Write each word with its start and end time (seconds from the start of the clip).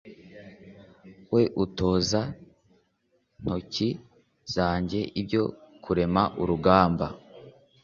we 1.33 1.43
utoza 1.63 2.21
ntoki 3.41 3.89
zanjye 4.53 4.99
ibyo 5.21 5.43
kurema 5.83 6.23
urugamba 6.41 7.07